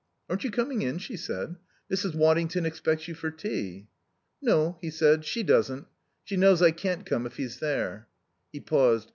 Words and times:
"Aren't 0.31 0.43
you 0.43 0.49
coming 0.49 0.81
in?" 0.81 0.97
she 0.97 1.15
said. 1.15 1.57
"Mrs. 1.93 2.15
Waddington 2.15 2.65
expects 2.65 3.07
you 3.07 3.13
for 3.13 3.29
tea." 3.29 3.87
"No," 4.41 4.79
he 4.81 4.89
said, 4.89 5.23
"she 5.25 5.43
doesn't. 5.43 5.85
She 6.23 6.37
knows 6.37 6.59
I 6.59 6.71
can't 6.71 7.05
come 7.05 7.27
if 7.27 7.35
he's 7.37 7.59
there." 7.59 8.07
He 8.51 8.61
paused. 8.61 9.09